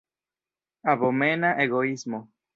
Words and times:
Abomena 0.93 1.53
egoismo! 1.67 2.25